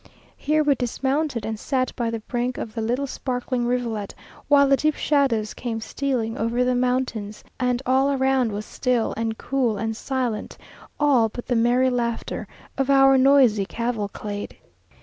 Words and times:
Here 0.35 0.63
we 0.63 0.73
dismounted, 0.73 1.45
and 1.45 1.59
sat 1.59 1.95
by 1.95 2.09
the 2.09 2.21
brink 2.21 2.57
of 2.57 2.73
the 2.73 2.81
little 2.81 3.05
sparkling 3.05 3.67
rivulet, 3.67 4.15
while 4.47 4.67
the 4.67 4.75
deep 4.75 4.95
shadows 4.95 5.53
came 5.53 5.79
stealing 5.79 6.39
over 6.39 6.63
the 6.63 6.73
mountains, 6.73 7.43
and 7.59 7.83
all 7.85 8.09
around 8.11 8.51
was 8.51 8.65
still, 8.65 9.13
and 9.15 9.37
cool, 9.37 9.77
and 9.77 9.95
silent; 9.95 10.57
all 10.99 11.29
but 11.29 11.45
the 11.45 11.55
merry 11.55 11.91
laughter 11.91 12.47
of 12.79 12.89
our 12.89 13.15
noisy 13.15 13.67
cavalcade. 13.67 14.57